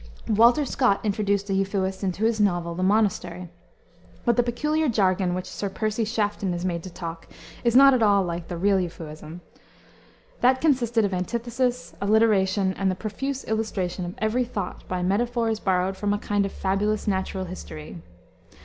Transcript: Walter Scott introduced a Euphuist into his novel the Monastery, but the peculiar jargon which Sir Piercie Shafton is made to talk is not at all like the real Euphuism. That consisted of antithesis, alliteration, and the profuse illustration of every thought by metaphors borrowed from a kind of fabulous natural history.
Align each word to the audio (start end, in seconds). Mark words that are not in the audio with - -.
Walter 0.29 0.65
Scott 0.65 0.99
introduced 1.05 1.47
a 1.51 1.53
Euphuist 1.53 2.03
into 2.03 2.25
his 2.25 2.39
novel 2.41 2.73
the 2.73 2.81
Monastery, 2.81 3.49
but 4.25 4.35
the 4.35 4.41
peculiar 4.41 4.89
jargon 4.89 5.35
which 5.35 5.45
Sir 5.45 5.69
Piercie 5.69 6.05
Shafton 6.07 6.55
is 6.55 6.65
made 6.65 6.81
to 6.81 6.89
talk 6.89 7.27
is 7.63 7.75
not 7.75 7.93
at 7.93 8.01
all 8.01 8.23
like 8.23 8.47
the 8.47 8.57
real 8.57 8.79
Euphuism. 8.79 9.41
That 10.39 10.59
consisted 10.59 11.05
of 11.05 11.13
antithesis, 11.13 11.93
alliteration, 12.01 12.73
and 12.73 12.89
the 12.89 12.95
profuse 12.95 13.43
illustration 13.43 14.03
of 14.03 14.15
every 14.17 14.43
thought 14.43 14.87
by 14.87 15.03
metaphors 15.03 15.59
borrowed 15.59 15.95
from 15.95 16.13
a 16.15 16.17
kind 16.17 16.47
of 16.47 16.51
fabulous 16.51 17.07
natural 17.07 17.45
history. 17.45 18.01